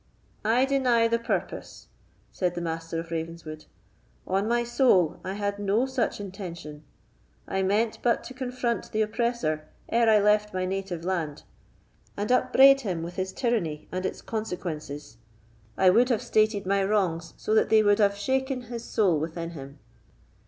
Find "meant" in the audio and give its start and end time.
7.61-7.99